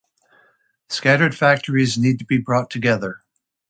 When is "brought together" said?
2.39-3.21